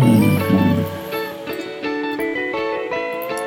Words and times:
ừ. 0.00 0.75